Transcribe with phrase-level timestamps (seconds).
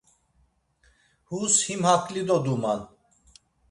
[1.29, 2.79] Hus him hakli doduman.